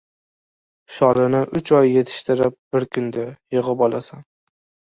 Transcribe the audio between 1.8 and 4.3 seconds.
oy yetishtirib, bir kunda yig‘ib olasan.